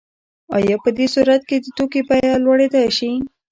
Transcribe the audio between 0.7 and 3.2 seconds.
په دې صورت کې د توکي بیه لوړیدای شي؟